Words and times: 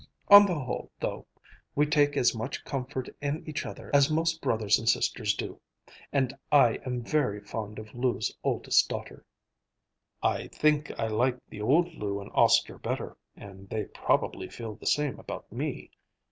On 0.29 0.47
the 0.47 0.55
whole, 0.59 0.91
though, 0.99 1.27
we 1.75 1.85
take 1.85 2.17
as 2.17 2.33
much 2.33 2.63
comfort 2.65 3.07
in 3.21 3.43
each 3.47 3.67
other 3.67 3.91
as 3.93 4.09
most 4.11 4.41
brothers 4.41 4.79
and 4.79 4.89
sisters 4.89 5.35
do. 5.35 5.61
And 6.11 6.35
I 6.51 6.79
am 6.87 7.03
very 7.03 7.39
fond 7.39 7.77
of 7.77 7.93
Lou's 7.93 8.35
oldest 8.43 8.89
daughter." 8.89 9.23
"I 10.23 10.47
think 10.47 10.89
I 10.99 11.05
liked 11.05 11.47
the 11.51 11.61
old 11.61 11.93
Lou 11.93 12.19
and 12.19 12.31
Oscar 12.33 12.79
better, 12.79 13.15
and 13.35 13.69
they 13.69 13.83
probably 13.85 14.49
feel 14.49 14.73
the 14.73 14.87
same 14.87 15.19
about 15.19 15.51
me. 15.51 15.91